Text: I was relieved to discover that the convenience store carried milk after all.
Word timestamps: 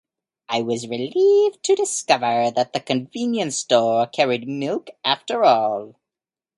I 0.49 0.63
was 0.63 0.87
relieved 0.87 1.61
to 1.61 1.75
discover 1.75 2.49
that 2.49 2.73
the 2.73 2.79
convenience 2.79 3.57
store 3.57 4.07
carried 4.07 4.47
milk 4.47 4.89
after 5.05 5.43
all. 5.43 5.93